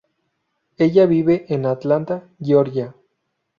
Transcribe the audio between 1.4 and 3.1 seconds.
en Atlanta, Georgia.